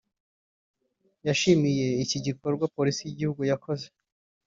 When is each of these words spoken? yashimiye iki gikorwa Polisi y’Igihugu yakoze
yashimiye 1.27 1.87
iki 2.03 2.17
gikorwa 2.25 2.71
Polisi 2.75 3.01
y’Igihugu 3.05 3.41
yakoze 3.51 3.85